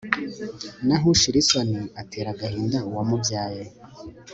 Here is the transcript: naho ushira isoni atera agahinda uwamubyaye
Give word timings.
naho 0.87 1.05
ushira 1.13 1.37
isoni 1.43 1.79
atera 2.01 2.29
agahinda 2.33 2.77
uwamubyaye 2.89 3.63